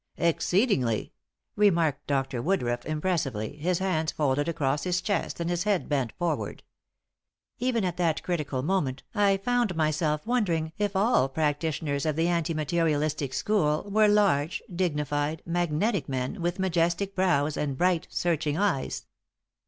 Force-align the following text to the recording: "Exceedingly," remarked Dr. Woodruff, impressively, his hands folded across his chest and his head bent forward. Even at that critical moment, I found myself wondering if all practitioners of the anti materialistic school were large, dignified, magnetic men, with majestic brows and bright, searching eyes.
"Exceedingly," 0.17 1.13
remarked 1.55 2.07
Dr. 2.07 2.41
Woodruff, 2.41 2.87
impressively, 2.87 3.57
his 3.57 3.77
hands 3.77 4.11
folded 4.11 4.47
across 4.47 4.81
his 4.83 4.99
chest 4.99 5.39
and 5.39 5.47
his 5.47 5.61
head 5.63 5.87
bent 5.87 6.11
forward. 6.17 6.63
Even 7.59 7.85
at 7.85 7.97
that 7.97 8.23
critical 8.23 8.63
moment, 8.63 9.03
I 9.13 9.37
found 9.37 9.75
myself 9.75 10.25
wondering 10.25 10.71
if 10.79 10.95
all 10.95 11.29
practitioners 11.29 12.07
of 12.07 12.15
the 12.15 12.27
anti 12.29 12.55
materialistic 12.55 13.31
school 13.31 13.91
were 13.91 14.07
large, 14.07 14.63
dignified, 14.75 15.43
magnetic 15.45 16.09
men, 16.09 16.41
with 16.41 16.57
majestic 16.57 17.13
brows 17.15 17.55
and 17.55 17.77
bright, 17.77 18.07
searching 18.09 18.57
eyes. 18.57 19.05